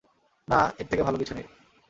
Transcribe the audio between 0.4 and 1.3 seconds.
না, এর থেকে ভালো